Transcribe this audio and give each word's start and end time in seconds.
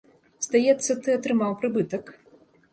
Здаецца, 0.45 0.95
ты 1.03 1.17
атрымаў 1.19 1.51
прыбытак. 1.61 2.05